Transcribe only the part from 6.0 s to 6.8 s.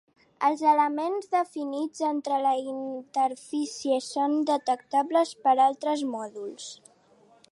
mòduls.